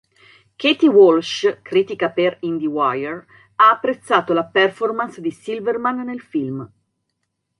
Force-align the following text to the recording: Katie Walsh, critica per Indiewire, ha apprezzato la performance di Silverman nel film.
Katie 0.57 0.87
Walsh, 0.89 1.45
critica 1.63 2.09
per 2.09 2.37
Indiewire, 2.39 3.27
ha 3.57 3.69
apprezzato 3.69 4.33
la 4.33 4.45
performance 4.45 5.21
di 5.21 5.29
Silverman 5.29 6.01
nel 6.03 6.21
film. 6.21 6.67